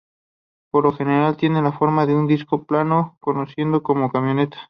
[0.71, 4.57] Por lo general, tiene la forma de un disco plano conocido como camioneta.